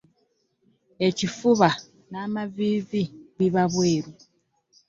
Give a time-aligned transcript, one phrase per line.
[1.07, 1.69] Ekifuba
[2.11, 3.03] n'amaviivi
[3.37, 4.11] biba bweru.